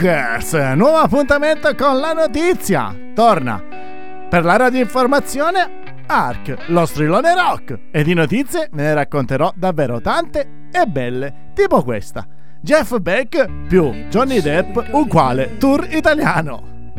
Rockers, 0.00 0.52
nuovo 0.76 0.98
appuntamento 0.98 1.74
con 1.74 1.98
la 1.98 2.12
notizia. 2.12 2.94
Torna 3.14 3.60
per 4.28 4.44
la 4.44 4.56
radioinformazione 4.56 6.04
ARC, 6.06 6.68
lo 6.68 6.86
strillone 6.86 7.34
rock. 7.34 7.78
E 7.90 8.04
di 8.04 8.14
notizie 8.14 8.68
ve 8.70 8.82
ne 8.82 8.94
racconterò 8.94 9.52
davvero 9.56 10.00
tante 10.00 10.68
e 10.70 10.86
belle, 10.86 11.50
tipo 11.52 11.82
questa. 11.82 12.24
Jeff 12.60 12.96
Beck 13.00 13.66
più 13.66 13.90
Johnny 14.08 14.40
Depp 14.40 14.78
uguale 14.92 15.56
tour 15.58 15.84
italiano. 15.90 16.92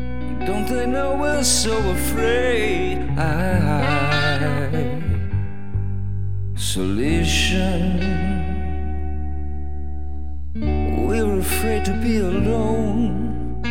Don't 0.46 0.68
they 0.68 0.86
know 0.86 1.18
we're 1.18 1.42
so 1.42 1.78
afraid? 1.92 3.00
I... 3.18 3.88
Solution. 6.54 8.49
We're 11.10 11.40
afraid 11.40 11.86
to 11.86 11.94
be 11.94 12.20
alone. 12.20 13.64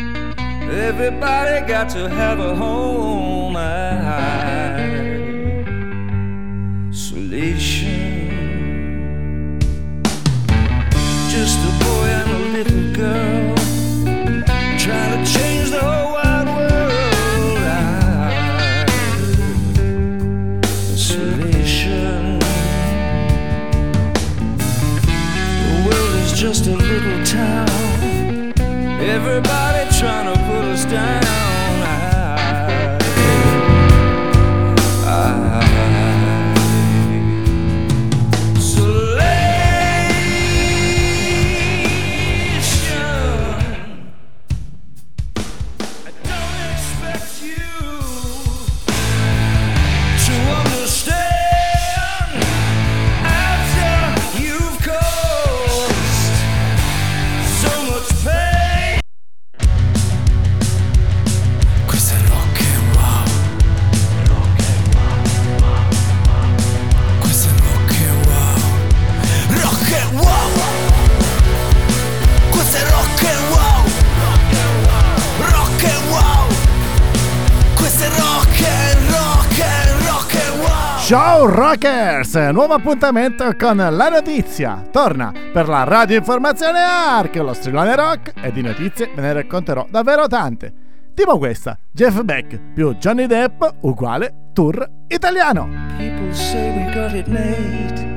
Everybody 0.69 1.65
got 1.65 1.87
to 1.91 2.09
have 2.09 2.37
a 2.37 2.53
home. 2.53 3.55
I, 3.55 4.81
isolation. 6.89 8.08
Rockers! 81.59 82.35
Nuovo 82.53 82.75
appuntamento 82.75 83.53
con 83.57 83.75
la 83.75 84.07
notizia. 84.07 84.81
Torna 84.89 85.33
per 85.51 85.67
la 85.67 85.83
radio 85.83 86.15
informazione 86.15 86.79
ARC, 86.79 87.35
lo 87.35 87.51
strillone 87.51 87.97
rock 87.97 88.31
e 88.41 88.53
di 88.53 88.61
notizie 88.61 89.11
ve 89.13 89.21
ne 89.21 89.33
racconterò 89.33 89.85
davvero 89.89 90.25
tante. 90.27 90.73
Tipo 91.13 91.37
questa, 91.37 91.77
Jeff 91.91 92.21
Beck 92.21 92.57
più 92.73 92.95
Johnny 92.95 93.27
Depp 93.27 93.61
uguale 93.81 94.51
tour 94.53 94.89
italiano. 95.07 95.67
People 95.97 96.33
say 96.33 96.77
we 96.77 96.93
got 96.93 97.13
it 97.13 97.27
made. 97.27 98.07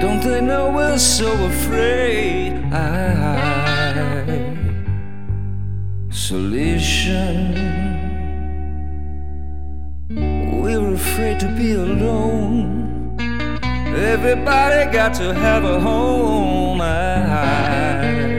Don't 0.00 0.22
they 0.22 0.40
know 0.40 0.72
we're 0.72 0.96
so 0.96 1.30
afraid? 1.44 2.54
I... 2.72 4.56
Solution 6.08 7.87
afraid 11.18 11.40
to 11.40 11.48
be 11.48 11.72
alone. 11.72 13.16
Everybody 13.96 14.92
got 14.92 15.14
to 15.14 15.34
have 15.34 15.64
a 15.64 15.80
home. 15.80 16.80
Isolation. 16.80 18.37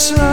sun. 0.00 0.29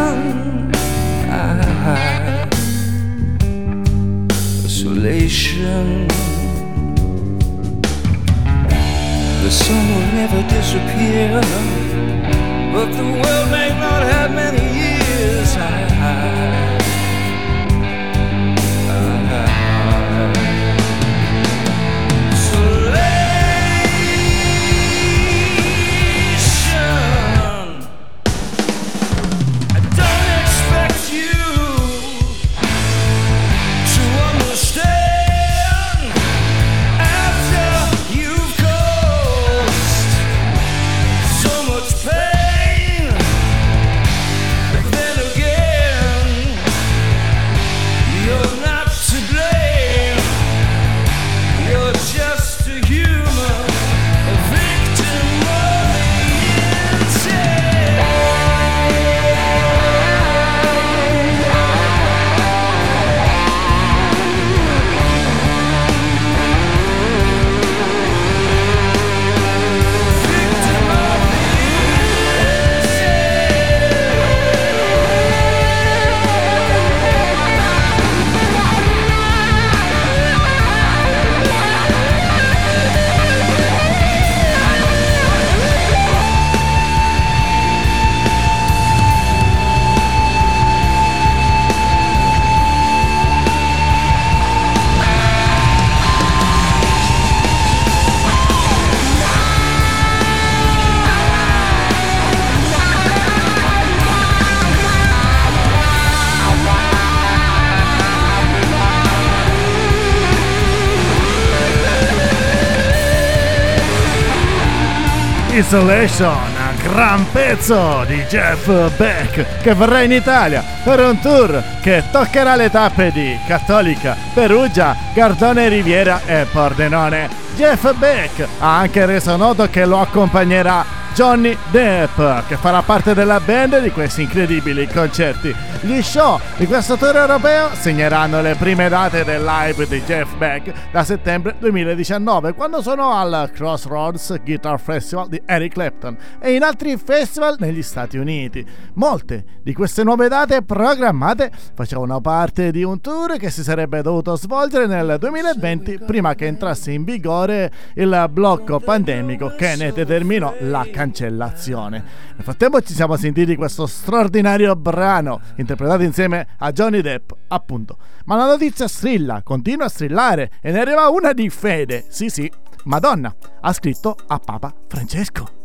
Isolation, 115.57 116.38
gran 116.83 117.25
pezzo 117.31 118.04
di 118.06 118.21
Jeff 118.25 118.68
Beck 118.95 119.59
che 119.63 119.74
verrà 119.74 120.04
in 120.04 120.12
Italia 120.12 120.63
per 120.83 121.00
un 121.00 121.19
tour 121.19 121.63
che 121.81 122.04
toccherà 122.12 122.56
le 122.56 122.69
tappe 122.69 123.12
di 123.12 123.36
Cattolica, 123.48 124.15
Perugia, 124.36 124.95
Cardone 125.15 125.68
Riviera 125.68 126.21
e 126.27 126.45
Pordenone. 126.51 127.27
Jeff 127.56 127.92
Beck 127.95 128.48
ha 128.59 128.77
anche 128.77 129.04
reso 129.07 129.36
noto 129.36 129.68
che 129.68 129.83
lo 129.86 130.00
accompagnerà 130.00 130.86
Johnny 131.17 131.57
Depp, 131.71 132.45
che 132.47 132.57
farà 132.57 132.83
parte 132.83 133.15
della 133.15 133.39
band 133.39 133.81
di 133.81 133.89
questi 133.89 134.21
incredibili 134.21 134.85
concerti. 134.85 135.51
Gli 135.81 135.99
show 136.03 136.39
di 136.57 136.67
questo 136.67 136.95
tour 136.95 137.15
europeo 137.15 137.69
segneranno 137.73 138.39
le 138.39 138.53
prime 138.53 138.87
date 138.87 139.23
del 139.23 139.43
live 139.43 139.87
di 139.87 139.99
Jeff 140.03 140.35
Beck 140.35 140.91
da 140.91 141.03
settembre 141.03 141.55
2019, 141.57 142.53
quando 142.53 142.83
sono 142.83 143.13
al 143.13 143.49
Crossroads 143.51 144.41
Guitar 144.43 144.79
Festival 144.79 145.27
di 145.27 145.41
Eric 145.43 145.73
Clapton 145.73 146.15
e 146.39 146.53
in 146.53 146.61
altri 146.61 146.95
festival 146.97 147.55
negli 147.57 147.81
Stati 147.81 148.17
Uniti. 148.17 148.63
Molte 148.93 149.43
di 149.63 149.73
queste 149.73 150.03
nuove 150.03 150.27
date 150.27 150.61
programmate 150.61 151.51
facevano 151.73 152.21
parte 152.21 152.69
di 152.69 152.83
un 152.83 153.01
tour 153.01 153.37
che 153.37 153.49
si 153.49 153.63
sarebbe 153.63 154.03
dovuto 154.03 154.35
svolgere 154.35 154.85
nel 154.85 155.17
2020 155.19 155.97
prima 156.05 156.35
che 156.35 156.45
entrasse 156.45 156.91
in 156.91 157.03
vigore 157.03 157.71
il 157.95 158.27
blocco 158.29 158.79
pandemico 158.79 159.55
che 159.57 159.75
ne 159.75 159.91
determinò 159.91 160.53
la 160.59 160.81
cancellazione 160.81 161.05
cancellazione. 161.07 162.04
Nel 162.36 162.44
frattempo 162.44 162.81
ci 162.81 162.94
siamo 162.94 163.15
sentiti 163.15 163.56
questo 163.56 163.86
straordinario 163.86 164.75
brano 164.75 165.42
interpretato 165.56 166.04
insieme 166.04 166.48
a 166.57 166.71
Johnny 166.71 167.01
Depp, 167.01 167.31
appunto. 167.48 167.98
Ma 168.25 168.36
la 168.36 168.45
notizia 168.45 168.88
strilla, 168.88 169.42
continua 169.44 169.86
a 169.86 169.89
strillare 169.89 170.51
e 170.62 170.71
ne 170.71 170.80
arriva 170.80 171.09
una 171.09 171.33
di 171.33 171.50
fede. 171.50 172.06
Sì, 172.09 172.30
sì, 172.30 172.51
Madonna 172.86 173.33
ha 173.62 173.74
scritto 173.74 174.15
a 174.27 174.38
Papa 174.39 174.74
Francesco. 174.88 175.56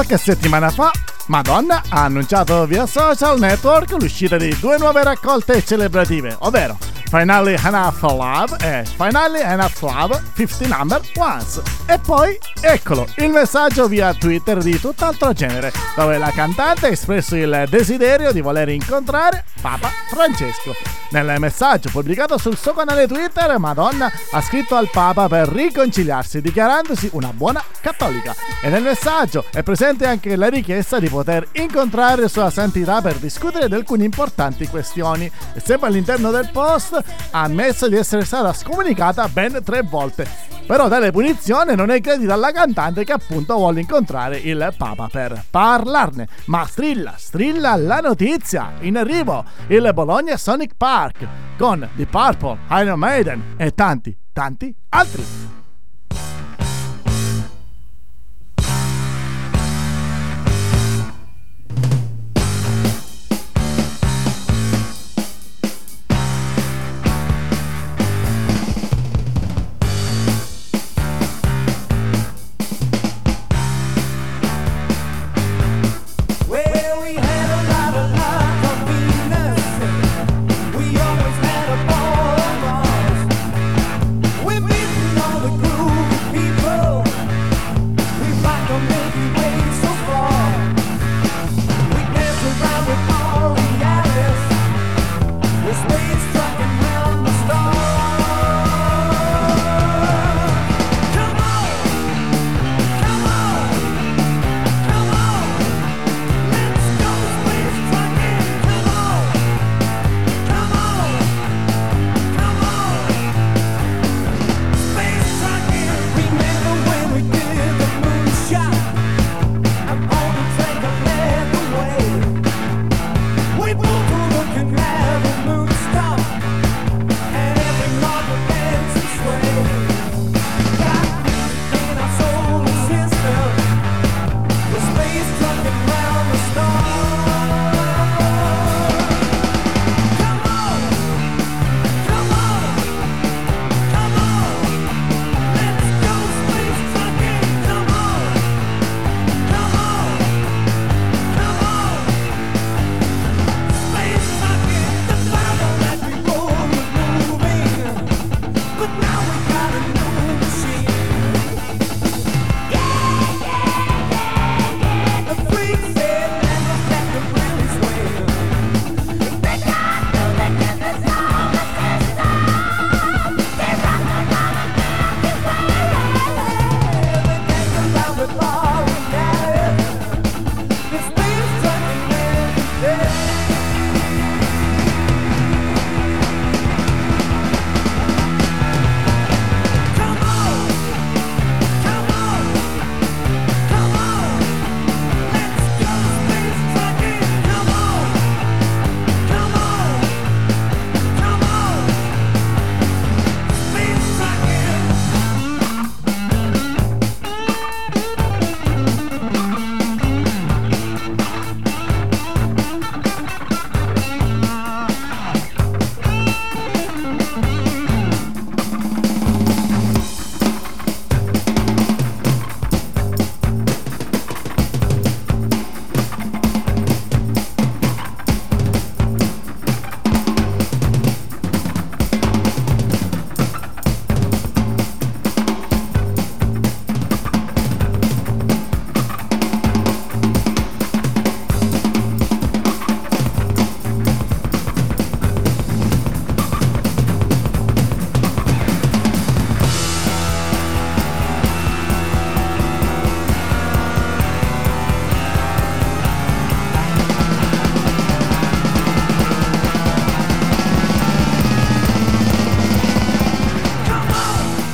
Qualche 0.00 0.16
settimana 0.16 0.70
fa 0.70 0.90
Madonna 1.26 1.82
ha 1.90 2.04
annunciato 2.04 2.64
via 2.64 2.86
social 2.86 3.38
network 3.38 3.90
l'uscita 4.00 4.38
di 4.38 4.56
due 4.58 4.78
nuove 4.78 5.04
raccolte 5.04 5.62
celebrative, 5.62 6.36
ovvero 6.38 6.89
Finally 7.10 7.56
Enough 7.64 8.02
Love 8.02 8.56
e 8.60 8.84
Finally 8.84 9.40
Enough 9.40 9.80
Love 9.80 10.22
50 10.36 10.76
Number 10.76 11.00
Ones. 11.16 11.60
E 11.86 11.98
poi, 11.98 12.38
eccolo, 12.60 13.04
il 13.16 13.30
messaggio 13.30 13.88
via 13.88 14.14
Twitter 14.14 14.62
di 14.62 14.78
tutt'altro 14.78 15.32
genere, 15.32 15.72
dove 15.96 16.18
la 16.18 16.30
cantante 16.30 16.86
ha 16.86 16.90
espresso 16.90 17.34
il 17.34 17.66
desiderio 17.68 18.30
di 18.30 18.40
voler 18.40 18.68
incontrare 18.68 19.44
Papa 19.60 19.88
Francesco. 20.08 20.72
Nel 21.10 21.40
messaggio 21.40 21.90
pubblicato 21.90 22.38
sul 22.38 22.56
suo 22.56 22.72
canale 22.72 23.08
Twitter, 23.08 23.58
Madonna 23.58 24.08
ha 24.30 24.40
scritto 24.40 24.76
al 24.76 24.88
Papa 24.88 25.26
per 25.26 25.48
riconciliarsi, 25.48 26.40
dichiarandosi 26.40 27.10
una 27.14 27.32
buona 27.32 27.60
cattolica. 27.80 28.32
E 28.62 28.68
nel 28.68 28.84
messaggio 28.84 29.44
è 29.50 29.64
presente 29.64 30.06
anche 30.06 30.36
la 30.36 30.48
richiesta 30.48 31.00
di 31.00 31.08
poter 31.08 31.48
incontrare 31.52 32.28
Sua 32.28 32.50
Santità 32.50 33.00
per 33.00 33.16
discutere 33.16 33.66
di 33.66 33.74
alcune 33.74 34.04
importanti 34.04 34.68
questioni. 34.68 35.28
E 35.54 35.60
sempre 35.60 35.88
all'interno 35.88 36.30
del 36.30 36.48
post 36.52 36.99
ha 37.30 37.42
ammesso 37.42 37.88
di 37.88 37.96
essere 37.96 38.24
stata 38.24 38.52
scomunicata 38.52 39.28
ben 39.28 39.60
tre 39.64 39.82
volte. 39.82 40.26
Però 40.66 40.88
tale 40.88 41.10
punizione 41.10 41.74
non 41.74 41.90
è 41.90 42.00
credita 42.00 42.34
alla 42.34 42.52
cantante 42.52 43.02
che 43.02 43.12
appunto 43.12 43.56
vuole 43.56 43.80
incontrare 43.80 44.38
il 44.38 44.72
Papa 44.76 45.08
per 45.10 45.44
parlarne. 45.50 46.28
Ma 46.44 46.64
strilla, 46.64 47.14
strilla 47.16 47.74
la 47.74 47.98
notizia! 47.98 48.74
In 48.80 48.96
arrivo 48.96 49.44
il 49.66 49.90
Bologna 49.92 50.36
Sonic 50.36 50.74
Park 50.76 51.26
con 51.58 51.88
The 51.96 52.06
Purple, 52.06 52.58
Iron 52.70 52.98
Maiden 52.98 53.54
e 53.56 53.74
tanti, 53.74 54.16
tanti 54.32 54.74
altri. 54.90 55.59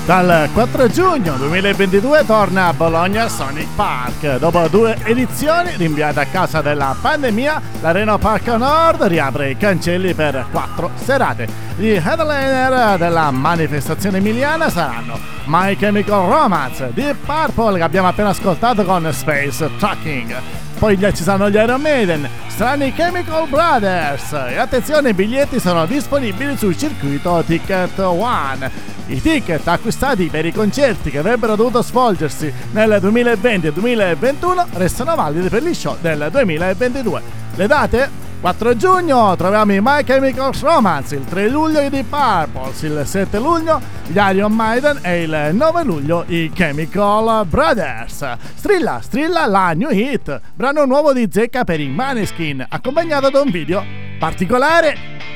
Dal 0.06 0.48
4 0.52 0.86
giugno 0.86 1.34
2022 1.34 2.25
torna 2.26 2.68
a 2.68 2.72
Bologna 2.72 3.28
Sonic 3.28 3.66
Park. 3.75 4.36
Dopo 4.38 4.68
due 4.68 4.96
edizioni 5.02 5.72
rinviate 5.76 6.20
a 6.20 6.26
causa 6.26 6.60
della 6.60 6.94
pandemia, 6.98 7.60
l'Arena 7.80 8.16
Park 8.16 8.46
Nord 8.46 9.02
riapre 9.02 9.50
i 9.50 9.56
cancelli 9.56 10.14
per 10.14 10.46
quattro 10.52 10.92
serate. 10.94 11.48
Gli 11.76 11.88
headliner 11.88 12.96
della 12.98 13.32
manifestazione 13.32 14.18
emiliana 14.18 14.70
saranno 14.70 15.18
My 15.46 15.75
Chemical 15.75 16.28
Romance, 16.28 16.92
Deep 16.94 17.16
Purple 17.26 17.78
che 17.78 17.82
abbiamo 17.82 18.06
appena 18.06 18.28
ascoltato 18.28 18.84
con 18.84 19.12
Space 19.12 19.68
Trucking. 19.76 20.36
Poi 20.78 20.96
ci 20.98 21.25
saranno 21.25 21.50
gli 21.50 21.56
Iron 21.56 21.80
Maiden, 21.80 22.28
Strani 22.56 22.90
Chemical 22.94 23.46
Brothers. 23.50 24.32
E 24.32 24.56
attenzione, 24.56 25.10
i 25.10 25.12
biglietti 25.12 25.60
sono 25.60 25.84
disponibili 25.84 26.56
sul 26.56 26.75
circuito 26.75 27.44
Ticket 27.46 27.98
One. 27.98 28.70
I 29.08 29.20
ticket 29.20 29.68
acquistati 29.68 30.28
per 30.30 30.46
i 30.46 30.52
concerti 30.52 31.10
che 31.10 31.18
avrebbero 31.18 31.54
dovuto 31.54 31.82
svolgersi 31.82 32.50
nel 32.72 32.96
2020 32.98 33.66
e 33.66 33.72
2021 33.75 34.68
restano 34.72 35.14
validi 35.14 35.50
per 35.50 35.64
gli 35.64 35.75
show 35.75 35.98
del 36.00 36.28
2022. 36.30 37.22
Le 37.56 37.66
date? 37.66 38.25
4 38.40 38.76
giugno 38.76 39.35
troviamo 39.35 39.73
i 39.73 39.81
My 39.81 40.05
Chemical 40.05 40.52
Romance, 40.61 41.14
il 41.14 41.25
3 41.25 41.49
luglio 41.49 41.81
i 41.81 41.88
Deep 41.88 42.07
Purples, 42.09 42.83
il 42.83 43.02
7 43.05 43.38
luglio 43.38 43.81
gli 44.07 44.19
Iron 44.19 44.52
Maiden 44.52 44.99
e 45.02 45.23
il 45.23 45.50
9 45.52 45.83
luglio 45.85 46.25
i 46.28 46.50
Chemical 46.55 47.47
Brothers. 47.47 48.37
Strilla, 48.55 49.00
strilla 49.00 49.47
la 49.47 49.73
new 49.73 49.90
hit, 49.90 50.40
brano 50.55 50.85
nuovo 50.85 51.12
di 51.12 51.28
Zecca 51.31 51.64
per 51.64 51.81
i 51.81 51.88
Maneskin, 51.88 52.64
accompagnato 52.69 53.31
da 53.31 53.40
un 53.40 53.50
video 53.50 53.85
particolare. 54.19 55.36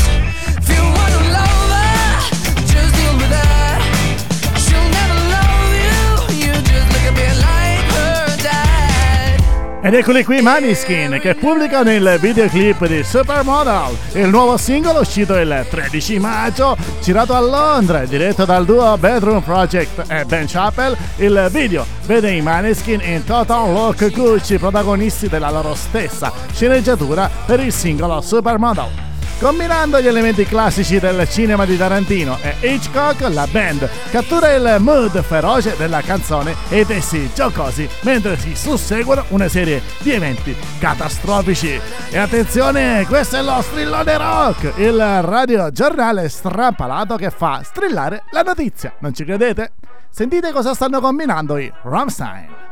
Ed 9.83 9.95
eccoli 9.95 10.23
qui 10.23 10.41
Maniskin 10.41 11.17
che 11.19 11.33
pubblicano 11.33 11.91
il 11.91 12.17
videoclip 12.21 12.85
di 12.85 13.03
Supermodel, 13.03 13.97
il 14.13 14.27
nuovo 14.29 14.55
singolo 14.55 14.99
uscito 14.99 15.35
il 15.35 15.65
13 15.67 16.19
maggio, 16.19 16.77
girato 17.01 17.33
a 17.33 17.39
Londra, 17.39 18.05
diretto 18.05 18.45
dal 18.45 18.63
duo 18.63 18.95
Bedroom 18.99 19.41
Project 19.41 20.03
e 20.07 20.23
Ben 20.25 20.45
Chappell. 20.47 20.95
Il 21.15 21.47
video 21.51 21.83
vede 22.05 22.29
i 22.29 22.41
Maniskin 22.41 23.01
in 23.01 23.23
total 23.23 23.73
look 23.73 24.07
Gucci, 24.11 24.59
protagonisti 24.59 25.27
della 25.27 25.49
loro 25.49 25.73
stessa 25.73 26.31
sceneggiatura 26.53 27.27
per 27.47 27.59
il 27.59 27.73
singolo 27.73 28.21
Supermodel. 28.21 29.10
Combinando 29.41 29.99
gli 29.99 30.05
elementi 30.05 30.45
classici 30.45 30.99
del 30.99 31.27
cinema 31.27 31.65
di 31.65 31.75
Tarantino 31.75 32.37
e 32.43 32.55
Hitchcock, 32.59 33.21
la 33.29 33.47
band 33.51 33.89
cattura 34.11 34.53
il 34.53 34.75
mood 34.77 35.19
feroce 35.23 35.75
della 35.77 36.01
canzone 36.01 36.53
e 36.69 36.81
i 36.81 36.85
testi 36.85 37.27
giocosi 37.33 37.89
mentre 38.01 38.37
si 38.37 38.55
susseguono 38.55 39.25
una 39.29 39.47
serie 39.47 39.81
di 39.97 40.11
eventi 40.11 40.55
catastrofici. 40.77 41.81
E 42.11 42.17
attenzione, 42.19 43.03
questo 43.07 43.37
è 43.37 43.41
lo 43.41 43.59
strillone 43.63 44.15
rock, 44.15 44.73
il 44.77 45.21
radio 45.23 45.71
giornale 45.71 46.29
strampalato 46.29 47.15
che 47.15 47.31
fa 47.31 47.61
strillare 47.63 48.25
la 48.29 48.43
notizia. 48.43 48.93
Non 48.99 49.11
ci 49.11 49.25
credete? 49.25 49.71
Sentite 50.11 50.51
cosa 50.51 50.75
stanno 50.75 50.99
combinando 50.99 51.57
i 51.57 51.73
Rammstein. 51.81 52.70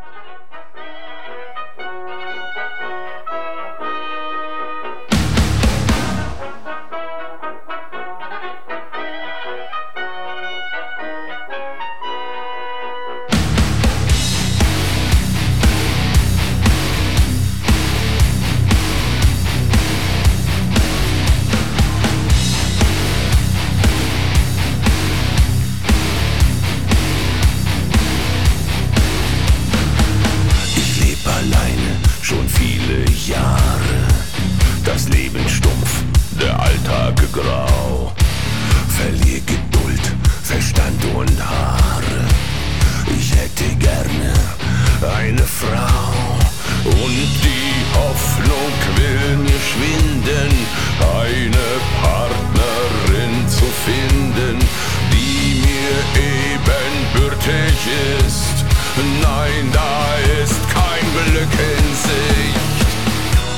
glücklich 57.79 58.25
ist. 58.25 58.65
Nein, 59.21 59.71
da 59.71 60.15
ist 60.41 60.59
kein 60.69 61.05
Glück 61.13 61.53
in 61.53 61.95
Sicht. 61.95 62.59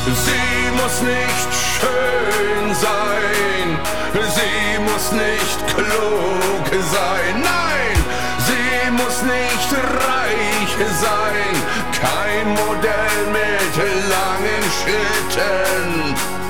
Sie 0.06 0.72
muss 0.72 1.02
nicht 1.02 1.52
schön 1.80 2.76
sein, 2.76 3.80
sie 4.14 4.80
muss 4.82 5.12
nicht 5.12 5.68
klug 5.68 6.84
sein, 6.92 7.42
nein, 7.42 7.96
sie 8.46 8.92
muss 8.92 9.22
nicht 9.22 9.72
reich 9.74 10.88
sein, 11.00 11.56
kein 12.02 12.50
Modell 12.50 13.28
mit 13.32 13.78
langen 14.10 14.64
Schritten. 14.82 16.41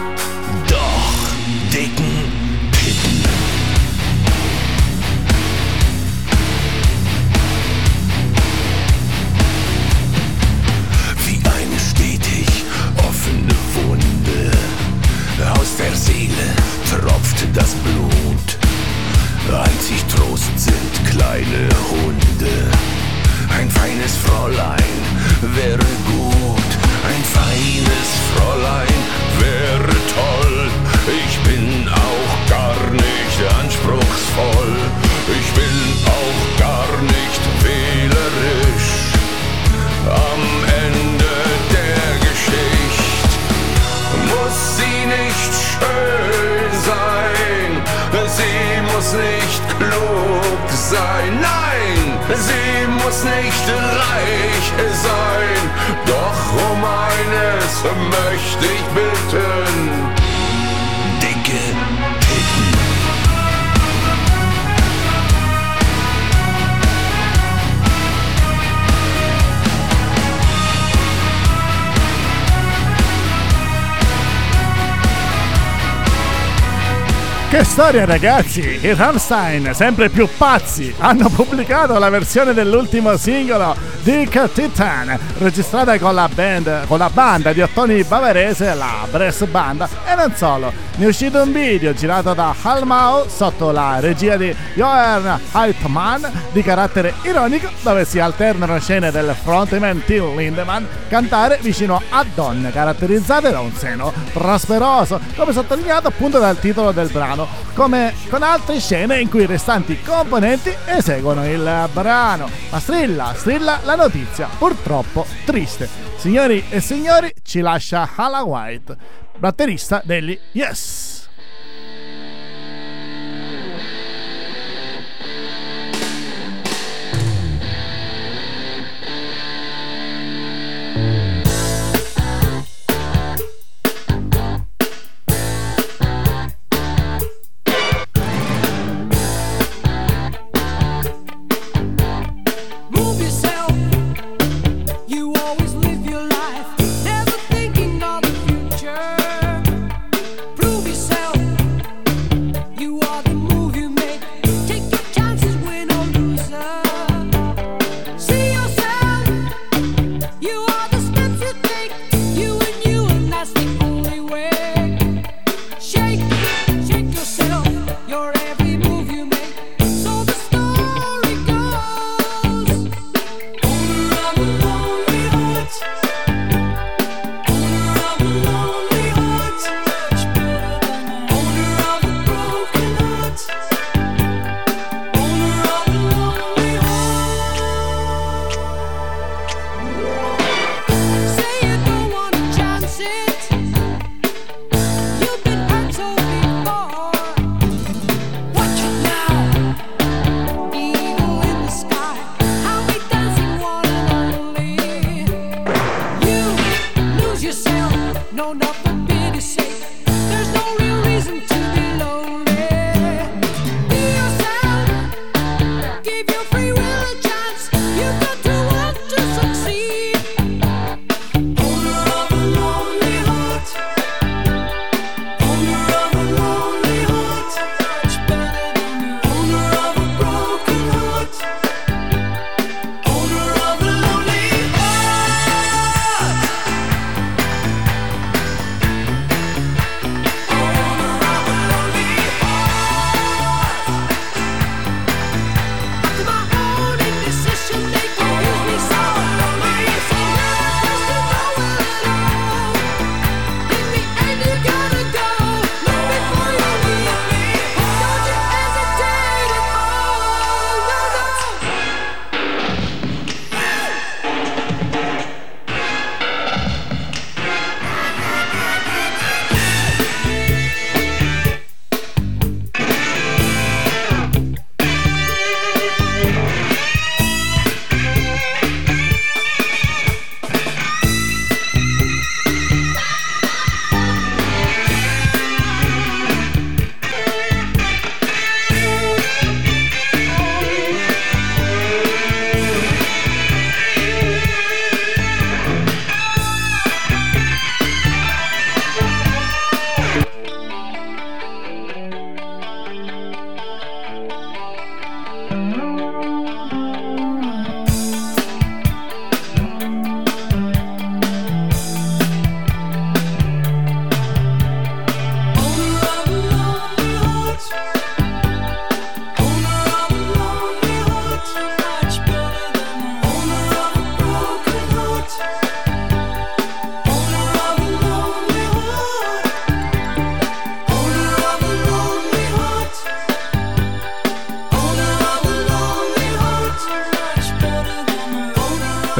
Che 77.51 77.65
storia 77.65 78.05
ragazzi! 78.05 78.79
I 78.81 78.93
Rammstein, 78.93 79.73
sempre 79.73 80.07
più 80.07 80.25
pazzi, 80.37 80.95
hanno 80.99 81.27
pubblicato 81.27 81.99
la 81.99 82.07
versione 82.07 82.53
dell'ultimo 82.53 83.17
singolo 83.17 83.75
Dick 84.03 84.51
Titan, 84.51 85.15
registrata 85.37 85.97
con 85.99 86.15
la, 86.15 86.27
band, 86.27 86.87
con 86.87 86.97
la 86.97 87.11
banda 87.11 87.53
di 87.53 87.61
ottoni 87.61 88.03
bavarese, 88.03 88.73
la 88.73 89.05
Bress 89.09 89.45
Band, 89.45 89.87
e 90.07 90.15
non 90.15 90.33
solo. 90.35 90.73
Ne 90.95 91.05
è 91.05 91.07
uscito 91.07 91.41
un 91.41 91.51
video 91.51 91.93
girato 91.93 92.33
da 92.33 92.53
Halmau 92.61 93.27
sotto 93.29 93.71
la 93.71 93.99
regia 93.99 94.37
di 94.37 94.53
Johan 94.73 95.39
Heitmann 95.53 96.23
di 96.51 96.61
carattere 96.61 97.13
ironico 97.23 97.69
dove 97.81 98.03
si 98.03 98.19
alternano 98.19 98.77
scene 98.79 99.09
del 99.09 99.33
frontman 99.41 100.03
Till 100.05 100.35
Lindemann 100.35 100.83
cantare 101.07 101.59
vicino 101.61 102.01
a 102.09 102.25
donne 102.35 102.71
caratterizzate 102.71 103.51
da 103.51 103.61
un 103.61 103.71
seno 103.73 104.11
prosperoso, 104.33 105.19
come 105.35 105.53
sottolineato 105.53 106.07
appunto 106.07 106.39
dal 106.39 106.59
titolo 106.59 106.91
del 106.91 107.07
brano, 107.07 107.47
come 107.73 108.13
con 108.29 108.43
altre 108.43 108.79
scene 108.79 109.19
in 109.19 109.29
cui 109.29 109.43
i 109.43 109.45
restanti 109.45 110.01
componenti 110.01 110.73
eseguono 110.85 111.45
il 111.47 111.89
brano. 111.93 112.49
Ma 112.69 112.79
strilla, 112.79 113.33
strilla 113.35 113.79
la 113.83 113.90
notizia, 113.95 114.47
purtroppo 114.57 115.25
triste. 115.45 115.87
Signori 116.17 116.63
e 116.69 116.79
signori, 116.79 117.33
ci 117.43 117.59
lascia 117.59 118.09
Hala 118.15 118.43
White, 118.43 118.97
batterista 119.37 120.01
degli 120.03 120.37
Yes! 120.51 121.20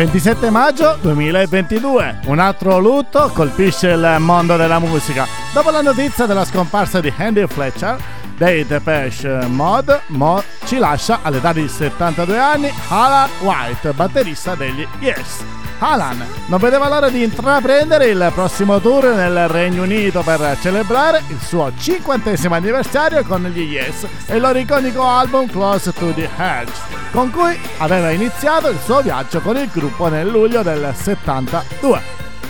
27 0.01 0.49
maggio 0.49 0.97
2022. 0.99 2.21
Un 2.25 2.39
altro 2.39 2.79
lutto 2.79 3.29
colpisce 3.35 3.89
il 3.89 4.15
mondo 4.17 4.57
della 4.57 4.79
musica. 4.79 5.27
Dopo 5.53 5.69
la 5.69 5.81
notizia 5.81 6.25
della 6.25 6.43
scomparsa 6.43 6.99
di 6.99 7.13
Andy 7.15 7.45
Fletcher, 7.45 8.01
dei 8.35 8.65
Depeche 8.65 9.45
Mod, 9.45 10.01
Mod 10.07 10.43
ci 10.65 10.79
lascia 10.79 11.19
all'età 11.21 11.53
di 11.53 11.67
72 11.67 12.39
anni 12.39 12.73
Alan 12.87 13.29
White, 13.41 13.91
batterista 13.93 14.55
degli 14.55 14.87
Yes. 14.97 15.61
Alan 15.83 16.23
non 16.45 16.59
vedeva 16.59 16.87
l'ora 16.87 17.09
di 17.09 17.23
intraprendere 17.23 18.05
il 18.05 18.31
prossimo 18.35 18.79
tour 18.79 19.15
nel 19.15 19.47
Regno 19.47 19.81
Unito 19.81 20.21
per 20.21 20.55
celebrare 20.61 21.23
il 21.29 21.39
suo 21.39 21.71
50 21.75 22.33
anniversario 22.55 23.23
con 23.23 23.41
gli 23.45 23.61
Yes 23.61 24.05
e 24.27 24.35
il 24.35 24.41
loro 24.41 24.59
iconico 24.59 25.03
album 25.03 25.47
Close 25.47 25.91
to 25.91 26.13
the 26.13 26.29
Edge, 26.37 26.71
con 27.11 27.31
cui 27.31 27.57
aveva 27.79 28.11
iniziato 28.11 28.69
il 28.69 28.77
suo 28.77 29.01
viaggio 29.01 29.41
con 29.41 29.57
il 29.57 29.69
gruppo 29.73 30.07
nel 30.07 30.27
luglio 30.27 30.61
del 30.61 30.93
72. 30.93 31.99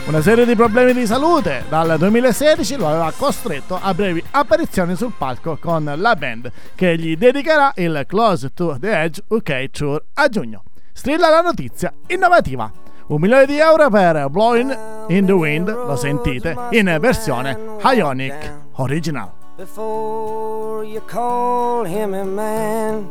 Una 0.07 0.21
serie 0.21 0.45
di 0.45 0.55
problemi 0.55 0.91
di 0.91 1.05
salute 1.05 1.63
dal 1.69 1.95
2016 1.97 2.75
lo 2.75 2.89
aveva 2.89 3.13
costretto 3.15 3.79
a 3.81 3.93
brevi 3.93 4.21
apparizioni 4.31 4.93
sul 4.97 5.13
palco 5.17 5.57
con 5.57 5.89
la 5.95 6.15
band 6.15 6.51
che 6.75 6.97
gli 6.97 7.15
dedicherà 7.15 7.71
il 7.75 8.03
Close 8.07 8.51
to 8.53 8.75
the 8.77 8.91
Edge 8.91 9.21
UK 9.29 9.69
Tour 9.69 10.03
a 10.15 10.27
giugno. 10.27 10.63
Strilla 10.91 11.29
la 11.29 11.39
notizia 11.39 11.93
innovativa. 12.07 12.90
Un 13.11 13.19
milione 13.19 13.45
di 13.45 13.57
euro 13.57 13.89
per 13.89 14.29
Blowing 14.29 14.73
in 15.09 15.25
the 15.25 15.33
Wind, 15.33 15.67
lo 15.67 15.97
sentite, 15.97 16.55
in 16.69 16.97
versione 17.01 17.57
Ionic 17.83 18.53
Original. 18.77 19.33
Before 19.57 20.85
you 20.85 21.01
call 21.01 21.83
him 21.83 22.13
a 22.13 22.23
man, 22.23 23.09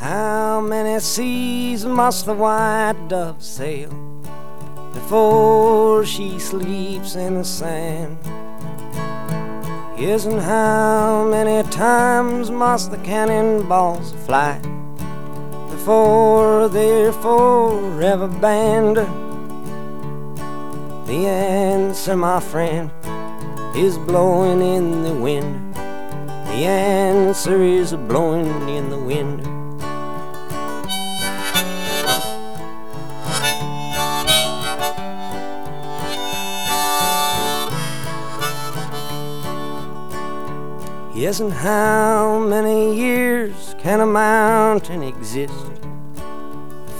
how 0.00 0.60
many 0.60 0.98
seas 0.98 1.84
must 1.84 2.24
the 2.26 2.34
white 2.34 3.06
dove 3.06 3.40
sail 3.40 3.90
before 4.92 6.04
she 6.04 6.40
sleeps 6.40 7.14
in 7.14 7.36
the 7.36 7.44
sand? 7.44 8.18
And 9.96 10.40
how 10.40 11.24
many 11.30 11.62
times 11.70 12.50
must 12.50 12.90
the 12.90 12.98
cannonballs 12.98 14.12
fly? 14.26 14.58
For 15.86 16.68
their 16.68 17.12
forever 17.12 18.26
banned. 18.26 18.96
The 21.06 21.28
answer, 21.28 22.16
my 22.16 22.40
friend, 22.40 22.90
is 23.76 23.96
blowing 23.96 24.62
in 24.62 25.04
the 25.04 25.14
wind. 25.14 25.76
The 25.76 26.66
answer 26.66 27.62
is 27.62 27.92
blowing 27.92 28.68
in 28.68 28.90
the 28.90 28.98
wind. 28.98 29.46
Yes, 41.14 41.38
and 41.38 41.52
how 41.52 42.40
many 42.40 42.96
years 42.96 43.76
can 43.78 44.00
a 44.00 44.06
mountain 44.06 45.04
exist 45.04 45.75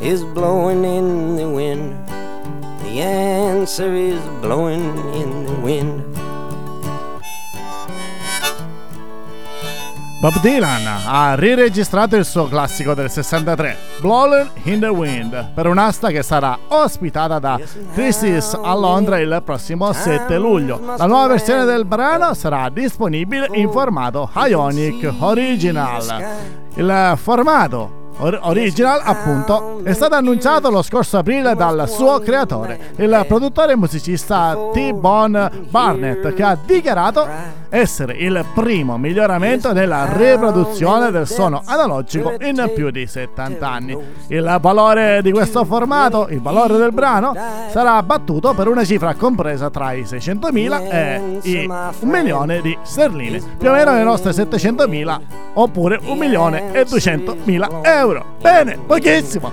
is 0.00 0.22
blowing 0.22 0.84
in 0.84 1.36
the 1.36 1.46
wind. 1.46 1.94
The 2.82 3.00
answer 3.00 3.94
is 3.94 4.20
blowing 4.40 4.96
in 5.14 5.44
the 5.44 5.52
wind. 5.62 6.04
Bob 10.20 10.40
Dylan 10.40 10.84
ha 11.06 11.36
riregistrato 11.36 12.16
il 12.16 12.24
suo 12.24 12.48
classico 12.48 12.92
del 12.92 13.08
63, 13.08 13.76
Blowing 14.00 14.50
in 14.64 14.80
the 14.80 14.88
Wind, 14.88 15.52
per 15.54 15.68
un'asta 15.68 16.10
che 16.10 16.24
sarà 16.24 16.58
ospitata 16.66 17.38
da 17.38 17.60
Christie's 17.92 18.58
a 18.60 18.74
Londra 18.74 19.20
il 19.20 19.40
prossimo 19.44 19.92
7 19.92 20.36
luglio. 20.36 20.80
La 20.96 21.06
nuova 21.06 21.28
versione 21.28 21.64
del 21.64 21.84
brano 21.84 22.34
sarà 22.34 22.68
disponibile 22.68 23.48
in 23.52 23.70
formato 23.70 24.28
Ionic 24.34 25.08
Original. 25.20 26.24
Il 26.74 27.12
formato 27.16 27.97
Original, 28.20 29.00
appunto, 29.04 29.80
è 29.84 29.92
stato 29.92 30.14
annunciato 30.14 30.70
lo 30.70 30.82
scorso 30.82 31.18
aprile 31.18 31.54
dal 31.54 31.88
suo 31.88 32.18
creatore, 32.18 32.92
il 32.96 33.24
produttore 33.28 33.72
e 33.72 33.76
musicista 33.76 34.56
T-Bone 34.72 35.50
Barnett, 35.68 36.34
che 36.34 36.42
ha 36.42 36.58
dichiarato 36.60 37.26
essere 37.70 38.14
il 38.14 38.44
primo 38.54 38.96
miglioramento 38.96 39.72
nella 39.72 40.08
riproduzione 40.10 41.10
del 41.10 41.26
suono 41.26 41.62
analogico 41.64 42.34
in 42.40 42.70
più 42.74 42.90
di 42.90 43.06
70 43.06 43.68
anni. 43.68 43.96
Il 44.28 44.58
valore 44.60 45.20
di 45.22 45.30
questo 45.30 45.64
formato, 45.64 46.28
il 46.30 46.40
valore 46.40 46.76
del 46.76 46.92
brano, 46.92 47.34
sarà 47.70 48.02
battuto 48.02 48.54
per 48.54 48.68
una 48.68 48.84
cifra 48.84 49.14
compresa 49.14 49.70
tra 49.70 49.92
i 49.92 50.02
600.000 50.02 50.90
e 50.90 51.38
i 51.42 51.66
1 51.66 51.92
milione 52.02 52.60
di 52.62 52.76
sterline, 52.82 53.40
più 53.58 53.68
o 53.68 53.72
meno 53.72 53.92
le 53.92 54.02
nostre 54.02 54.32
700.000 54.32 55.20
oppure 55.54 56.00
1 56.02 56.14
milione 56.14 56.72
e 56.72 56.82
200.000 56.82 57.80
euro 57.82 58.07
euro. 58.08 58.24
Bene, 58.40 58.78
pochissimo. 58.78 59.52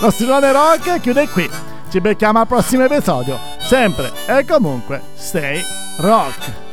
Lo 0.00 0.10
Strilone 0.10 0.52
Rock 0.52 1.00
chiude 1.00 1.28
qui. 1.28 1.48
Ci 1.90 2.00
becchiamo 2.00 2.40
al 2.40 2.46
prossimo 2.46 2.84
episodio. 2.84 3.38
Sempre 3.58 4.12
e 4.26 4.44
comunque, 4.44 5.00
stay 5.14 5.62
rock. 5.98 6.71